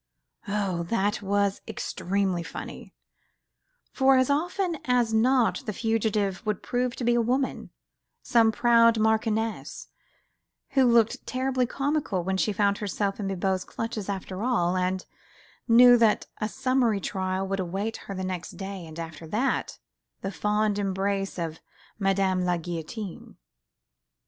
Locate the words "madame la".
21.99-22.57